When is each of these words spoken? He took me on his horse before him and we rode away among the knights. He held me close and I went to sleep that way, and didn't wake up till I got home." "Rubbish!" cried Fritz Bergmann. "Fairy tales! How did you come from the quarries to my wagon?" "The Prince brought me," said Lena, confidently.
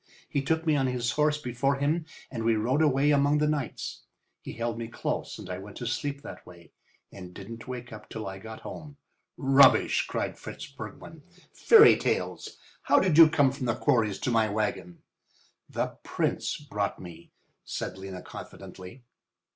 He 0.27 0.41
took 0.41 0.65
me 0.65 0.75
on 0.75 0.87
his 0.87 1.11
horse 1.11 1.37
before 1.37 1.75
him 1.75 2.07
and 2.31 2.43
we 2.43 2.55
rode 2.55 2.81
away 2.81 3.11
among 3.11 3.37
the 3.37 3.45
knights. 3.45 4.01
He 4.41 4.53
held 4.53 4.79
me 4.79 4.87
close 4.87 5.37
and 5.37 5.47
I 5.47 5.59
went 5.59 5.77
to 5.77 5.85
sleep 5.85 6.23
that 6.23 6.43
way, 6.43 6.71
and 7.11 7.35
didn't 7.35 7.67
wake 7.67 7.93
up 7.93 8.09
till 8.09 8.25
I 8.27 8.39
got 8.39 8.61
home." 8.61 8.97
"Rubbish!" 9.37 10.07
cried 10.07 10.39
Fritz 10.39 10.65
Bergmann. 10.65 11.21
"Fairy 11.53 11.97
tales! 11.97 12.57
How 12.81 12.99
did 12.99 13.15
you 13.19 13.29
come 13.29 13.51
from 13.51 13.67
the 13.67 13.75
quarries 13.75 14.17
to 14.21 14.31
my 14.31 14.49
wagon?" 14.49 15.03
"The 15.69 15.99
Prince 16.01 16.57
brought 16.57 16.99
me," 16.99 17.31
said 17.63 17.99
Lena, 17.99 18.23
confidently. 18.23 19.03